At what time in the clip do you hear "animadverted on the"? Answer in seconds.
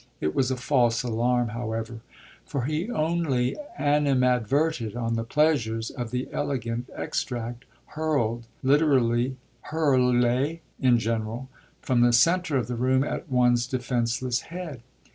3.77-5.23